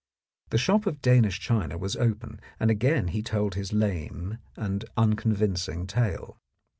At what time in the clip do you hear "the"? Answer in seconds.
0.49-0.57